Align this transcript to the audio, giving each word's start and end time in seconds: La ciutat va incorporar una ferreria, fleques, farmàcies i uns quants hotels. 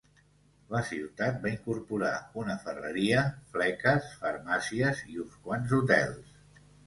La 0.75 0.79
ciutat 0.85 1.35
va 1.43 1.51
incorporar 1.57 2.13
una 2.43 2.55
ferreria, 2.63 3.25
fleques, 3.53 4.09
farmàcies 4.23 5.03
i 5.17 5.21
uns 5.27 5.37
quants 5.47 5.77
hotels. 5.81 6.35